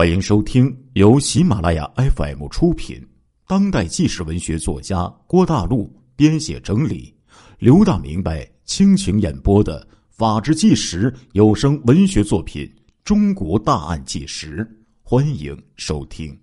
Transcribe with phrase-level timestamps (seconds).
[0.00, 3.06] 欢迎收听由喜马拉雅 FM 出品、
[3.46, 7.14] 当代纪实文学作家郭大陆编写整理、
[7.58, 12.64] 刘大明白倾情演播的《法制纪实》有声文学作品
[13.04, 14.64] 《中国大案纪实》，
[15.02, 16.34] 欢迎收听。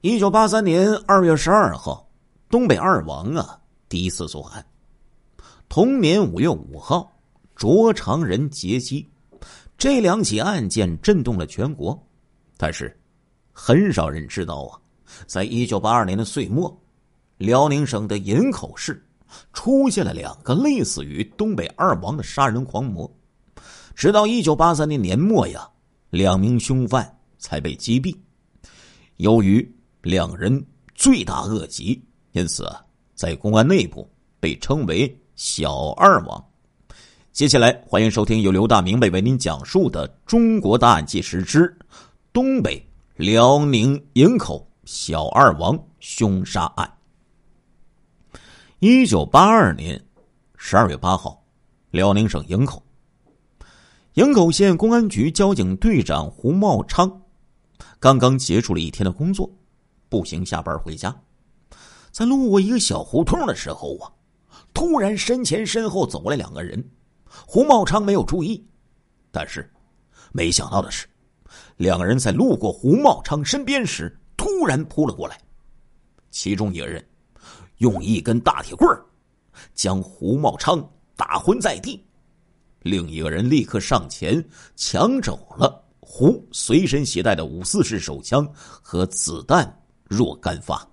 [0.00, 2.10] 一九八三年二月十二号，
[2.50, 3.56] 东北二王啊
[3.88, 4.66] 第一次作案。
[5.68, 7.12] 同年五月五号，
[7.54, 9.08] 卓长仁劫机。
[9.84, 12.02] 这两起案件震动了全国，
[12.56, 12.98] 但是
[13.52, 14.80] 很少人知道啊，
[15.26, 16.74] 在一九八二年的岁末，
[17.36, 19.06] 辽宁省的营口市
[19.52, 23.14] 出现了两个类似于东北二王的杀人狂魔。
[23.94, 25.68] 直到一九八三年年末呀，
[26.08, 28.16] 两名凶犯才被击毙。
[29.18, 29.70] 由于
[30.00, 32.66] 两人罪大恶极，因此
[33.14, 36.42] 在公安内部被称为“小二王”。
[37.34, 41.76] 接下来，欢迎收听由刘大明北为您讲述的《中国大案纪实之
[42.32, 42.80] 东北
[43.16, 46.88] 辽宁营口小二王凶杀案》。
[48.78, 50.00] 一九八二年
[50.56, 51.44] 十二月八号，
[51.90, 52.80] 辽宁省营口，
[54.12, 57.20] 营口县公安局交警队长胡茂昌
[57.98, 59.50] 刚刚结束了一天的工作，
[60.08, 61.12] 步行下班回家，
[62.12, 64.06] 在路过一个小胡同的时候啊，
[64.72, 66.88] 突然身前身后走过来两个人。
[67.46, 68.64] 胡茂昌没有注意，
[69.30, 69.70] 但是
[70.32, 71.06] 没想到的是，
[71.76, 75.40] 两个人在路过胡茂昌身边时突然扑了过来。
[76.30, 77.06] 其中一个人
[77.78, 78.88] 用一根大铁棍
[79.72, 80.84] 将胡茂昌
[81.16, 82.04] 打昏在地，
[82.80, 84.44] 另一个人立刻上前
[84.74, 90.86] 抢走了胡随身携带的五四式手枪和子弹若干发。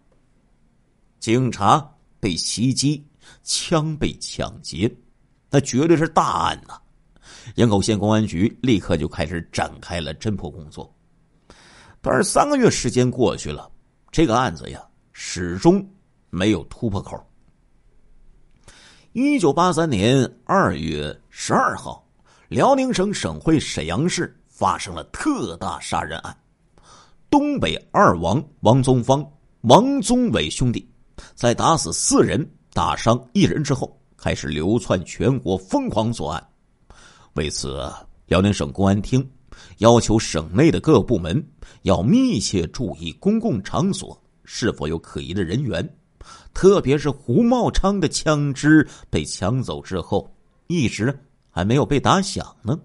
[1.20, 1.88] 警察
[2.20, 3.04] 被袭击，
[3.44, 4.92] 枪被抢劫。
[5.52, 6.80] 那绝对是大案呐！
[7.56, 10.92] 营口县公安局立刻就开始展开了侦破工作。
[12.00, 13.70] 但是三个月时间过去了，
[14.12, 15.86] 这个案子呀始终
[16.30, 17.22] 没有突破口。
[19.12, 22.08] 一九八三年二月十二号，
[22.48, 26.36] 辽宁省省会沈阳市发生了特大杀人案。
[27.30, 29.30] 东北二王王宗芳、
[29.62, 30.90] 王宗伟兄弟
[31.36, 34.01] 在打死四人、打伤一人之后。
[34.24, 36.48] 开始流窜全国，疯狂作案。
[37.34, 37.92] 为此，
[38.28, 39.28] 辽宁省公安厅
[39.80, 41.44] 要求省内的各部门
[41.82, 45.98] 要密切注意公共场所是否有可疑的人员，
[46.54, 50.32] 特别是胡茂昌的枪支被抢走之后，
[50.68, 52.80] 一直还没有被打响呢，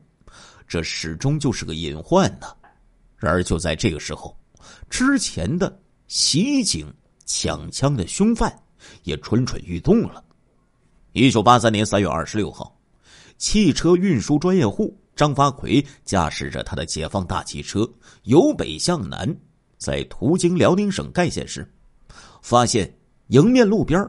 [0.67, 2.47] 这始终就是个隐患呢。
[3.19, 4.35] 然而，就在这个时候，
[4.89, 6.91] 之前的袭警
[7.27, 8.51] 抢枪的凶犯
[9.03, 10.25] 也蠢蠢欲动了。
[11.19, 12.79] 一九八三年三月二十六号，
[13.39, 17.91] 汽车运输专业户张发奎驾驶着他的解放大汽车
[18.25, 19.35] 由北向南，
[19.79, 21.67] 在途经辽宁省盖县时，
[22.43, 22.95] 发现
[23.29, 24.07] 迎面路边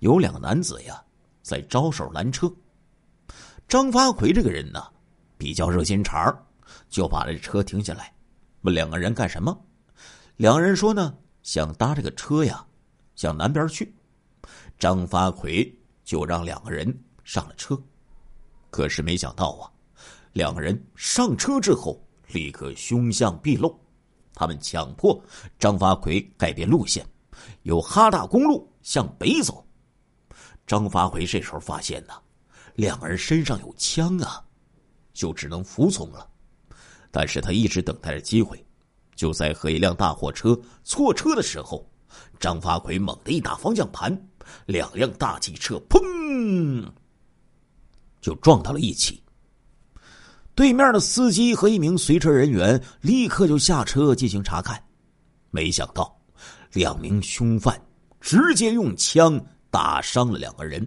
[0.00, 1.00] 有两个男子呀
[1.42, 2.52] 在招手拦车。
[3.68, 4.82] 张发奎这个人呢
[5.36, 6.36] 比较热心肠
[6.90, 8.12] 就把这车停下来，
[8.62, 9.56] 问两个人干什么。
[10.34, 12.66] 两个人说呢想搭这个车呀
[13.14, 13.94] 向南边去。
[14.76, 15.72] 张发奎。
[16.08, 17.78] 就让两个人上了车，
[18.70, 19.68] 可是没想到啊，
[20.32, 23.78] 两个人上车之后立刻凶相毕露，
[24.32, 25.22] 他们强迫
[25.58, 27.06] 张发奎改变路线，
[27.64, 29.62] 由哈大公路向北走。
[30.66, 32.14] 张发奎这时候发现呢，
[32.74, 34.42] 两个人身上有枪啊，
[35.12, 36.26] 就只能服从了。
[37.10, 38.64] 但是他一直等待着机会，
[39.14, 41.86] 就在和一辆大货车错车的时候，
[42.40, 44.10] 张发奎猛地一打方向盘。
[44.66, 46.84] 两辆大汽车砰，
[48.20, 49.22] 就撞到了一起。
[50.54, 54.82] 对面的司机和一名随车人员立刻就下车进行查看，
[55.50, 56.20] 没想到
[56.72, 57.80] 两名凶犯
[58.20, 60.84] 直接用枪打伤了两个人，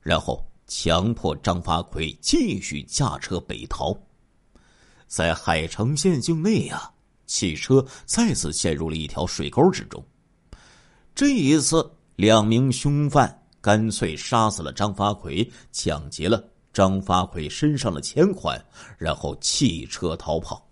[0.00, 3.94] 然后强迫张发奎继续驾车北逃。
[5.06, 6.90] 在海城县境内呀，
[7.26, 10.02] 汽车再次陷入了一条水沟之中。
[11.14, 11.88] 这一次。
[12.16, 16.42] 两名凶犯干脆杀死了张发奎，抢劫了
[16.72, 18.62] 张发奎身上的钱款，
[18.96, 20.66] 然后弃车逃跑。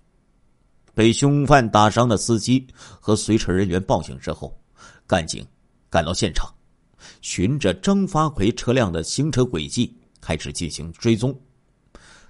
[0.95, 2.67] 被凶犯打伤的司机
[3.01, 4.57] 和随车人员报警之后，
[5.07, 5.47] 干警
[5.91, 6.49] 赶到现场，
[7.21, 11.39] 循着张发奎车辆的行车轨迹开始进行追踪，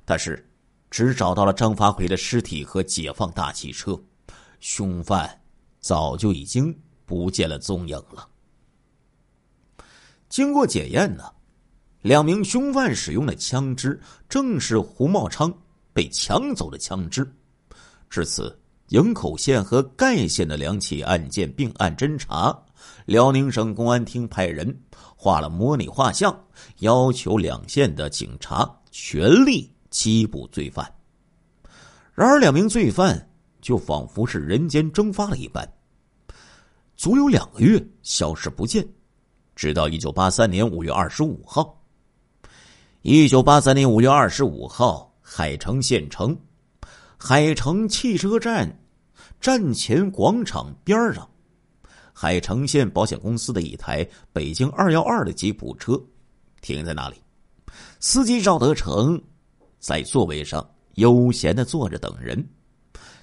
[0.05, 0.44] 但是
[0.90, 3.96] 只找到了张发奎的尸体和解放大汽车，
[4.58, 5.40] 凶犯
[5.78, 8.28] 早就已经不见了踪影了。
[10.34, 11.22] 经过检验呢，
[12.02, 15.56] 两名凶犯使用的枪支正是胡茂昌
[15.92, 17.25] 被抢走的枪支。
[18.10, 18.58] 至此，
[18.88, 22.52] 营口县和盖县的两起案件并案侦查，
[23.06, 26.37] 辽宁省公安厅派人画了模拟画像，
[26.80, 30.92] 要求两县的警察全力缉捕罪犯。
[32.12, 33.30] 然而，两名罪犯
[33.60, 35.64] 就仿佛是人间蒸发了一般，
[36.96, 38.84] 足有两个月消失不见。
[39.54, 41.80] 直到一九八三年五月二十五号，
[43.02, 46.36] 一九八三年五月二十五号，海城县城，
[47.16, 48.80] 海城汽车站
[49.40, 51.28] 站前广场边上，
[52.12, 56.00] 海城县保险公司的一台北京二幺二的吉普车
[56.60, 57.16] 停在那里，
[58.00, 59.22] 司机赵德成
[59.78, 62.44] 在座位上悠闲的坐着等人。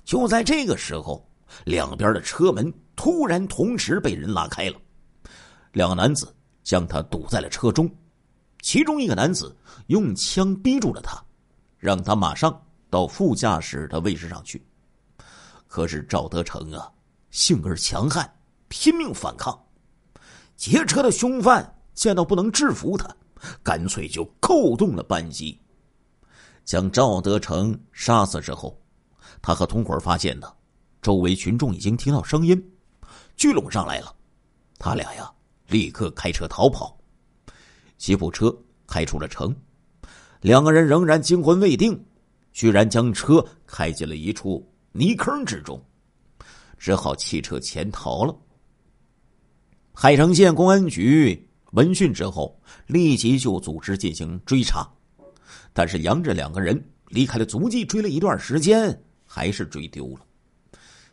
[0.06, 1.28] 就在这个时候，
[1.66, 4.76] 两边的车门突然同时被人拉开了。
[5.72, 6.34] 两个男子
[6.64, 7.90] 将他堵在了车中，
[8.62, 9.56] 其中一个男子
[9.88, 11.24] 用枪逼住了他，
[11.78, 14.66] 让他马上到副驾驶的位置上去。
[15.68, 16.92] 可是赵德成啊，
[17.30, 18.30] 性格强悍，
[18.68, 19.58] 拼命反抗。
[20.58, 23.10] 劫车的凶犯见到不能制服他，
[23.64, 25.58] 干脆就扣动了扳机，
[26.66, 28.78] 将赵德成杀死之后，
[29.42, 30.54] 他和同伙发现呢，
[31.02, 32.62] 周围群众已经听到声音，
[33.38, 34.14] 聚拢上来了，
[34.78, 35.32] 他俩呀。
[35.72, 37.00] 立刻开车逃跑，
[37.98, 38.54] 吉普车
[38.86, 39.56] 开出了城，
[40.42, 41.98] 两个人仍然惊魂未定，
[42.52, 45.82] 居然将车开进了一处泥坑之中，
[46.78, 48.38] 只好弃车潜逃了。
[49.94, 54.86] 海城县公安局闻讯之后，立即就组织进行追查，
[55.72, 56.78] 但是杨着两个人
[57.08, 60.26] 离开了足迹，追了一段时间，还是追丢了。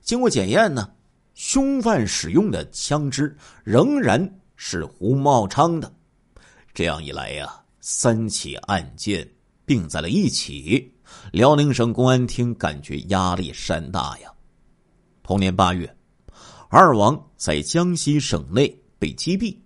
[0.02, 0.90] 经过检验呢，
[1.34, 4.18] 凶犯使用的枪支仍然。
[4.60, 5.90] 是胡茂昌的，
[6.74, 9.26] 这样一来呀，三起案件
[9.64, 10.92] 并在了一起，
[11.32, 14.28] 辽宁省公安厅感觉压力山大呀。
[15.22, 15.96] 同年八月，
[16.68, 18.68] 二王在江西省内
[18.98, 19.56] 被击毙，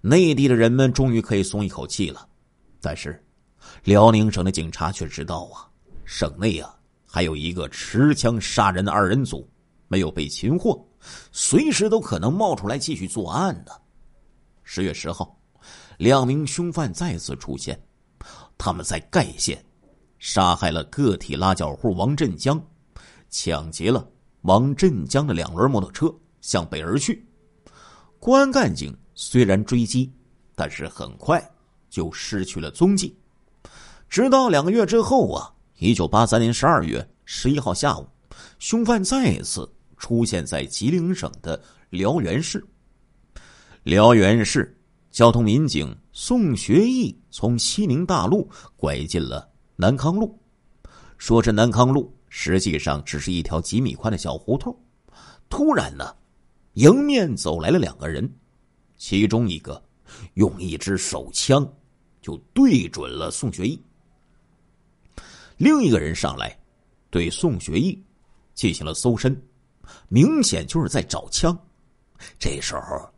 [0.00, 2.28] 内地的人们终于可以松一口气了。
[2.80, 3.20] 但是，
[3.82, 5.66] 辽宁省的警察却知道啊，
[6.04, 6.72] 省内啊
[7.04, 9.50] 还有一个持枪杀人的二人组
[9.88, 10.86] 没有被擒获，
[11.32, 13.80] 随时都可能冒出来继续作案的。
[14.72, 15.36] 十月十号，
[15.98, 17.76] 两名凶犯再次出现，
[18.56, 19.60] 他们在盖县
[20.20, 22.64] 杀害了个体拉脚户王振江，
[23.28, 24.08] 抢劫了
[24.42, 27.26] 王振江的两轮摩托车，向北而去。
[28.20, 30.12] 公安干警虽然追击，
[30.54, 31.44] 但是很快
[31.88, 33.18] 就失去了踪迹。
[34.08, 38.06] 直到两个月之后啊，一九八三年十二月十一号下午，
[38.60, 42.64] 凶犯再次出现在吉林省的辽源市。
[43.90, 44.72] 辽源市
[45.10, 50.38] 交通民警宋学义从西宁大路拐进了南康路，
[51.18, 54.72] 说是南康路，实际上只是一条几米宽的小胡同。
[55.48, 56.14] 突然呢，
[56.74, 58.32] 迎面走来了两个人，
[58.96, 59.82] 其中一个
[60.34, 61.68] 用一支手枪
[62.22, 63.82] 就对准了宋学义，
[65.56, 66.56] 另一个人上来
[67.10, 68.00] 对宋学义
[68.54, 69.36] 进行了搜身，
[70.06, 71.58] 明显就是在找枪。
[72.38, 73.12] 这时候。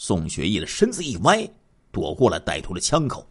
[0.00, 1.44] 宋学义的身子一歪，
[1.90, 3.28] 躲过了歹徒的枪口，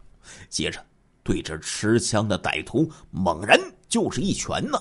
[0.49, 0.85] 接着
[1.23, 4.77] 对着持枪的歹徒猛然就是一拳呢。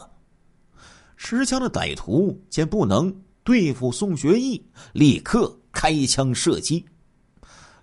[1.16, 3.14] 持枪的歹徒见不能
[3.44, 4.60] 对付宋学义，
[4.94, 6.84] 立刻开枪射击。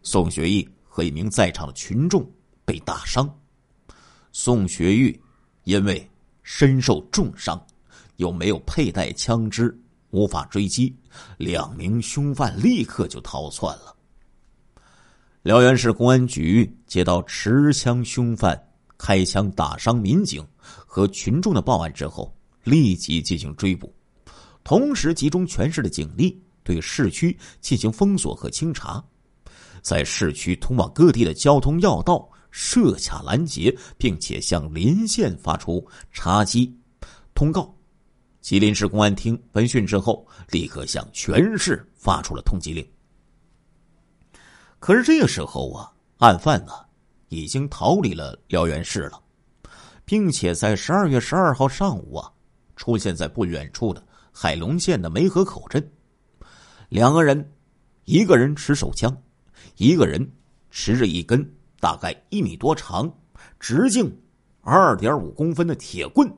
[0.02, 2.30] 宋学义和一名在场的群众
[2.66, 3.34] 被打伤，
[4.34, 5.18] 宋学玉
[5.64, 6.06] 因为
[6.42, 7.66] 身受重伤，
[8.18, 9.74] 又没有佩戴枪支。
[10.14, 10.96] 无法追击，
[11.38, 13.96] 两名凶犯立刻就逃窜了。
[15.42, 18.58] 辽源市公安局接到持枪凶犯
[18.96, 22.32] 开枪打伤民警和群众的报案之后，
[22.64, 23.92] 立即进行追捕，
[24.64, 29.04] 同时集中全市的警力对市区进行封锁和清查，
[29.82, 36.72] 在市区通往各地的交通要道设卡拦截，并且向邻县发出查缉
[37.34, 37.76] 通告。
[38.44, 42.86] 吉林市公安厅闻讯之后，立刻向全市发出了通缉令。
[44.80, 46.74] 可是这个时候啊，案犯呢
[47.30, 49.24] 已经逃离了辽源市了，
[50.04, 52.30] 并且在十二月十二号上午啊，
[52.76, 55.92] 出现在不远处的海龙县的梅河口镇。
[56.90, 57.50] 两个人，
[58.04, 59.18] 一个人持手枪，
[59.78, 60.30] 一个人
[60.70, 63.10] 持着一根大概一米多长、
[63.58, 64.14] 直径
[64.60, 66.30] 二点五公分的铁棍，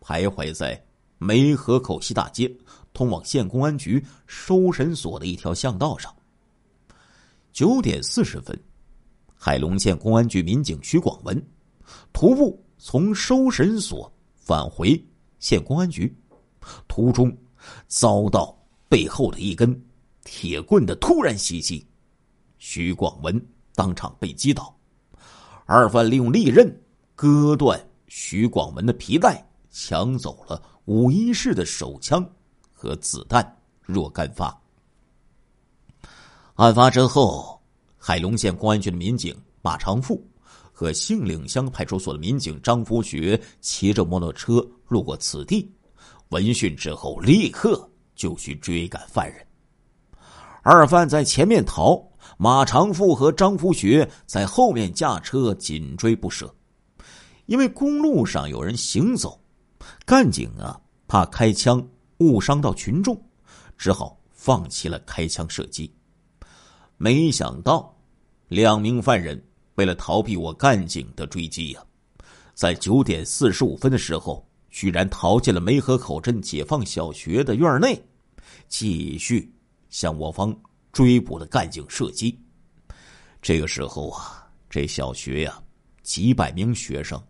[0.00, 0.84] 徘徊在。
[1.22, 2.52] 梅河口西大街
[2.92, 6.12] 通往县公安局收审所的一条巷道上。
[7.52, 8.58] 九点四十分，
[9.36, 11.46] 海龙县公安局民警徐广文
[12.12, 15.00] 徒步从收审所返回
[15.38, 16.12] 县公安局，
[16.88, 17.34] 途中
[17.86, 18.56] 遭到
[18.88, 19.80] 背后的一根
[20.24, 21.86] 铁棍的突然袭击，
[22.58, 23.40] 徐广文
[23.74, 24.74] 当场被击倒。
[25.66, 26.68] 二犯利用利刃
[27.14, 32.28] 割断徐广文的皮带，抢走了五一式的手枪
[32.72, 34.56] 和子弹若干发。
[36.54, 37.60] 案发之后，
[37.96, 40.24] 海龙县公安局的民警马长富
[40.72, 45.70] 和杏岭乡派出所的民警张福学骑着摩托车路过此地，
[46.30, 49.46] 闻讯之后立刻就去追赶犯人。
[50.62, 52.00] 二犯在前面逃，
[52.36, 56.52] 马长富和张福学在后面驾车紧追不舍。
[57.46, 59.41] 因为公路上有人行走，
[60.04, 61.86] 干警啊怕开枪
[62.18, 63.20] 误伤到群众，
[63.76, 65.92] 只好放弃了开枪射击。
[66.96, 67.94] 没想到，
[68.48, 69.42] 两名犯人
[69.74, 71.82] 为了逃避我干警的追击呀，
[72.54, 78.00] 在九点四十五分的时候，居然逃进了梅河口镇解放小学的院内，
[78.68, 79.52] 继续
[79.90, 80.56] 向我方
[80.92, 82.38] 追捕的干警射击。
[83.40, 85.60] 这个时候啊，这小学呀，
[86.02, 87.20] 几百名学生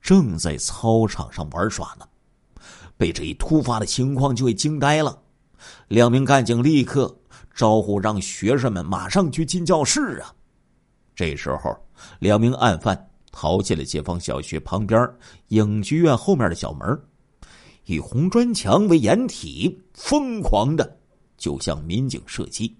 [0.00, 2.06] 正在操场上玩耍呢，
[2.96, 5.22] 被这一突发的情况就给惊呆了。
[5.88, 7.14] 两名干警立刻。
[7.54, 10.32] 招呼让学生们马上去进教室啊！
[11.16, 11.76] 这时候，
[12.20, 15.10] 两名案犯逃进了解放小学旁边
[15.48, 16.96] 影剧院后面的小门，
[17.86, 20.98] 以红砖墙为掩体，疯狂的
[21.36, 22.76] 就向民警射击。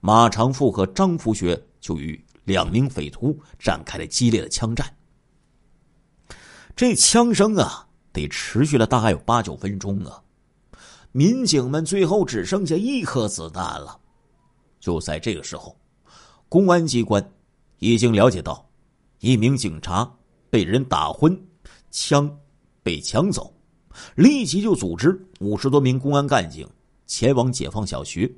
[0.00, 4.86] 马长富和张福学就与两名匪徒展开了激烈的枪战。
[6.76, 10.20] 这枪声啊，得持续了大概有八九分钟啊！
[11.12, 13.96] 民警们最后只剩下一颗子弹了。
[14.80, 15.76] 就在这个时候，
[16.48, 17.32] 公安机关
[17.78, 18.68] 已经了解到，
[19.20, 20.12] 一名警察
[20.50, 21.40] 被人打昏，
[21.92, 22.28] 枪
[22.82, 23.54] 被抢走，
[24.16, 26.68] 立即就组织五十多名公安干警
[27.06, 28.28] 前往解放小学，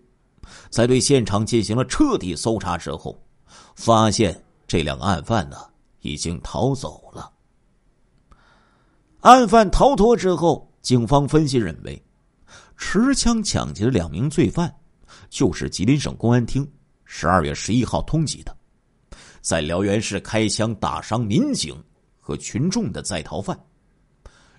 [0.69, 3.19] 在对现场进行了彻底搜查之后，
[3.77, 5.57] 发现这两个案犯呢
[6.03, 7.33] 已经逃走了。
[9.21, 12.03] 案犯逃脱之后，警方分析认为。
[12.79, 14.71] 持枪抢劫的两名罪犯，
[15.31, 16.71] 就是吉林省公安厅
[17.07, 18.55] 十二月十一号通缉的，
[19.41, 21.75] 在辽源市开枪打伤民警
[22.21, 23.59] 和群众的在逃犯。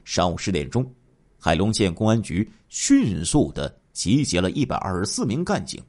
[0.03, 0.91] 上午十点钟，
[1.37, 5.79] 海龙县公安局迅速的集结了一百二十四名干警，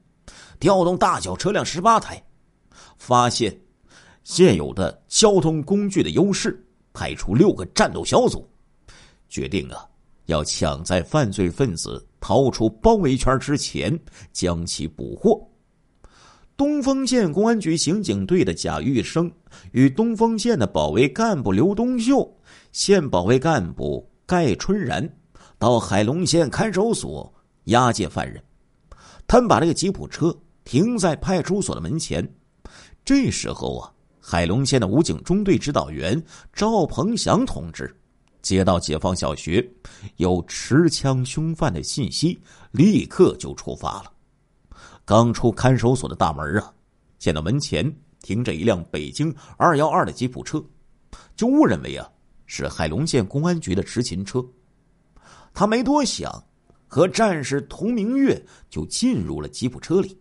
[0.60, 2.22] 调动大小车辆十八台，
[2.98, 3.58] 发现
[4.22, 8.46] 现有的交通工具的优势，派出六个战斗小组，
[9.28, 9.84] 决定啊。
[10.26, 13.98] 要抢在犯罪分子逃出包围圈之前
[14.30, 15.40] 将其捕获。
[16.54, 19.32] 东丰县公安局刑警队的贾玉生
[19.72, 22.30] 与东丰县的保卫干部刘东秀、
[22.72, 25.08] 县保卫干部盖春然
[25.58, 27.32] 到海龙县看守所
[27.64, 28.42] 押解犯人。
[29.26, 32.28] 他们把这个吉普车停在派出所的门前。
[33.02, 37.97] 这时候啊，海龙县的武警中队指导员赵鹏翔同志。
[38.48, 39.62] 接到解放小学
[40.16, 42.40] 有持枪凶犯的信息，
[42.70, 44.10] 立刻就出发了。
[45.04, 46.72] 刚出看守所的大门啊，
[47.18, 50.64] 见到门前停着一辆北京二幺二的吉普车，
[51.36, 52.10] 就误认为啊
[52.46, 54.42] 是海龙县公安局的执勤车。
[55.52, 56.42] 他没多想，
[56.86, 60.18] 和战士童明月就进入了吉普车里。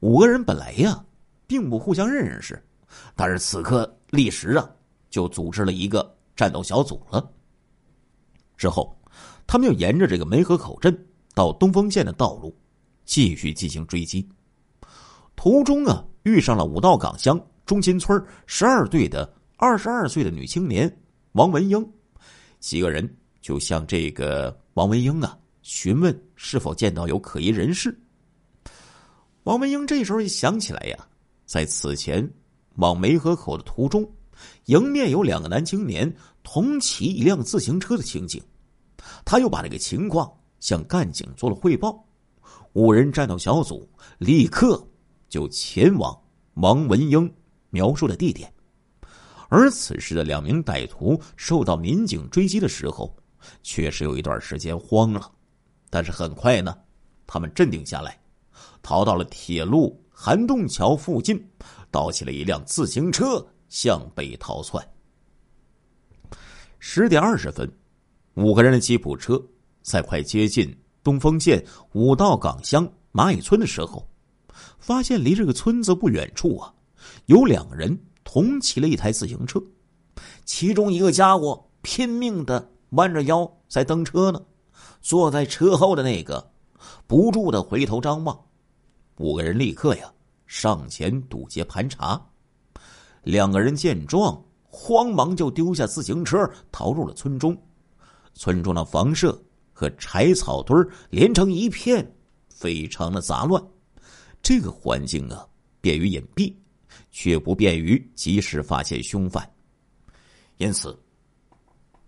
[0.00, 1.02] 五个人本来呀
[1.46, 2.62] 并不互相认识，
[3.14, 4.70] 但是此刻立时啊
[5.08, 6.14] 就组织了一个。
[6.36, 7.32] 战斗小组了。
[8.56, 8.96] 之后，
[9.46, 12.56] 他们又沿着这个梅河口镇到东丰县的道路，
[13.04, 14.26] 继续进行追击。
[15.34, 20.90] 途中啊，遇上了五道岗乡中心村十二队的二十二岁的女青年
[21.32, 21.86] 王文英，
[22.60, 27.94] 几个人就向这个王文英啊询问是否见到有可疑人士。
[29.44, 31.06] 王文英这时候一想起来呀，
[31.44, 32.28] 在此前
[32.76, 34.10] 往梅河口的途中。
[34.66, 38.42] 迎面有两个男青年同骑一辆自行车的情景，
[39.24, 42.04] 他又把这个情况向干警做了汇报。
[42.72, 43.88] 五人战斗小组
[44.18, 44.86] 立刻
[45.28, 46.16] 就前往
[46.54, 47.32] 王文英
[47.70, 48.52] 描述的地点。
[49.48, 53.16] 而此时的两名歹徒受到民警追击的时候，
[53.62, 55.30] 确实有一段时间慌了，
[55.88, 56.76] 但是很快呢，
[57.26, 58.20] 他们镇定下来，
[58.82, 61.42] 逃到了铁路涵洞桥附近，
[61.90, 63.46] 盗起了一辆自行车。
[63.76, 64.82] 向北逃窜。
[66.78, 67.70] 十点二十分，
[68.32, 69.38] 五个人的吉普车
[69.82, 74.08] 在快接近东丰县五道岗乡蚂蚁村的时候，
[74.78, 76.72] 发现离这个村子不远处啊，
[77.26, 79.62] 有两个人同骑了一台自行车，
[80.46, 84.42] 其中一个家伙拼命的弯着腰在蹬车呢，
[85.02, 86.50] 坐在车后的那个
[87.06, 88.40] 不住的回头张望。
[89.18, 90.10] 五个人立刻呀
[90.46, 92.26] 上前堵截盘查。
[93.26, 97.60] 两个人见状，慌忙就丢下自行车逃入了村中。
[98.34, 99.36] 村中的房舍
[99.72, 100.76] 和柴草堆
[101.10, 102.08] 连成一片，
[102.48, 103.60] 非常的杂乱。
[104.40, 105.44] 这个环境啊，
[105.80, 106.54] 便于隐蔽，
[107.10, 109.44] 却不便于及时发现凶犯。
[110.58, 110.96] 因此，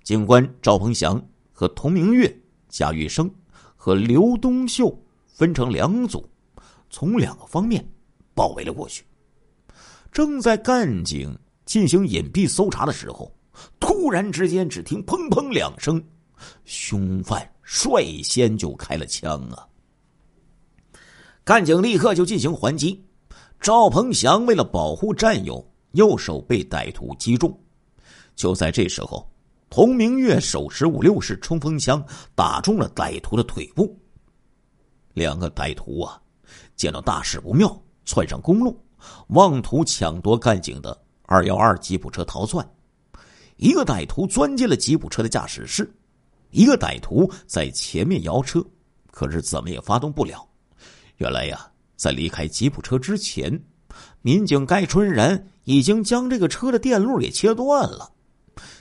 [0.05, 1.21] 警官赵鹏翔
[1.53, 2.33] 和童明月、
[2.69, 3.29] 贾玉生
[3.75, 4.97] 和刘东秀
[5.27, 6.25] 分成两组，
[6.91, 7.85] 从两个方面
[8.37, 9.05] 包围了过去。
[10.11, 13.33] 正在干警进行隐蔽搜查的时候，
[13.79, 16.03] 突然之间，只听“砰砰”两声，
[16.65, 19.67] 凶犯率先就开了枪啊！
[21.45, 23.05] 干警立刻就进行还击。
[23.61, 27.59] 赵鹏翔为了保护战友，右手被歹徒击中。
[28.37, 29.29] 就在这时候，
[29.69, 33.99] 童明月手持五六式冲锋枪打中了歹徒的腿部。
[35.15, 36.21] 两个歹徒啊，
[36.77, 38.81] 见到大事不妙，窜上公路。
[39.29, 42.69] 妄图抢夺干警的二幺二吉普车逃窜，
[43.57, 45.91] 一个歹徒钻进了吉普车的驾驶室，
[46.51, 48.65] 一个歹徒在前面摇车，
[49.11, 50.47] 可是怎么也发动不了。
[51.17, 53.61] 原来呀，在离开吉普车之前，
[54.23, 58.11] 民警盖春然已经将这个车的电路给切断了。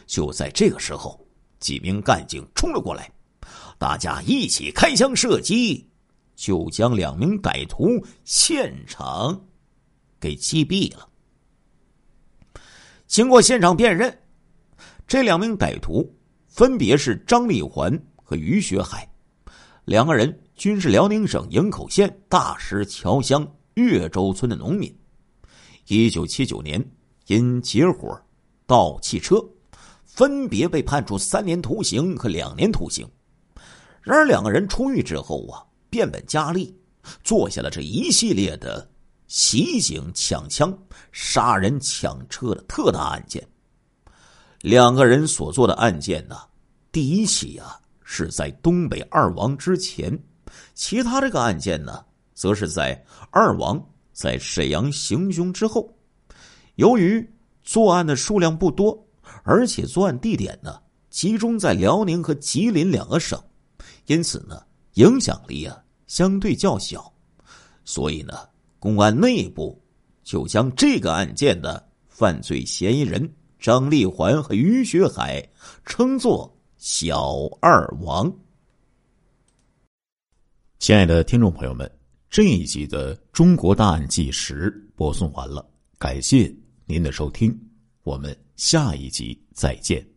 [0.06, 1.20] 就在这个时候，
[1.60, 3.12] 几名干警冲了过来，
[3.78, 5.90] 大家一起开枪射击，
[6.36, 7.90] 就将两名歹徒
[8.24, 9.47] 现场。
[10.20, 11.08] 给击毙了。
[13.06, 14.18] 经过现场辨认，
[15.08, 16.14] 这两名歹徒
[16.48, 19.10] 分别是张立环和于学海，
[19.86, 24.94] 两个人均是辽宁省营口县大石桥乡岳州村的农民。
[25.88, 26.84] 一九七九年
[27.28, 28.20] 因结伙
[28.66, 29.42] 盗汽车，
[30.04, 33.08] 分别被判处三年徒刑和两年徒刑。
[34.02, 36.78] 然而，两个人出狱之后啊，变本加厉，
[37.24, 38.92] 做下了这一系列的。
[39.28, 40.76] 袭警、抢枪、
[41.12, 43.46] 杀人、抢车的特大案件。
[44.62, 46.38] 两个人所做的案件呢，
[46.92, 50.18] 第一起啊是在东北二王之前，
[50.74, 53.80] 其他这个案件呢，则是在二王
[54.14, 55.94] 在沈阳行凶之后。
[56.76, 57.28] 由于
[57.62, 58.98] 作案的数量不多，
[59.44, 63.42] 而且作案地点呢集中在辽宁和吉林两个省，
[64.06, 64.62] 因此呢
[64.94, 67.12] 影响力啊相对较小，
[67.84, 68.34] 所以呢。
[68.80, 69.82] 公安内部
[70.24, 75.48] 就将这个案件的犯罪嫌疑人张立环和于学海
[75.86, 78.32] 称作“小二王”。
[80.80, 81.90] 亲爱的听众朋友们，
[82.30, 86.54] 这一集的《中国大案纪实》播送完了，感谢
[86.86, 87.58] 您的收听，
[88.04, 90.17] 我们下一集再见。